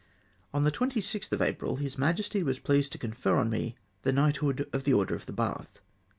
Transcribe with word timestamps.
On 0.51 0.63
the 0.63 0.71
26tli 0.71 1.31
of 1.31 1.43
April, 1.43 1.75
His 1.75 1.95
Majesty 1.95 2.41
was 2.41 2.57
pleased 2.57 2.91
to 2.93 2.97
confer 2.97 3.35
on 3.35 3.51
me 3.51 3.75
the 4.01 4.11
Knighthood 4.11 4.67
of 4.73 4.83
the 4.83 4.93
Order 4.95 5.13
of 5.13 5.27
the 5.27 5.31
Bath. 5.31 5.79